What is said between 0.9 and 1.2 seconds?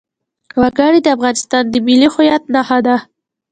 د